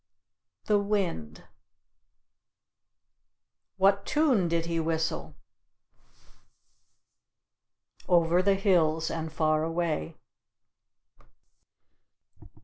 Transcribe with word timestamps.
The 0.65 0.79
wind. 0.79 1.43
What 3.77 4.03
tune 4.03 4.47
did 4.47 4.65
he 4.65 4.79
whistle? 4.79 5.35
Over 8.09 8.41
the 8.41 8.55
hills 8.55 9.11
and 9.11 9.31
far 9.31 9.63
away. 9.63 10.17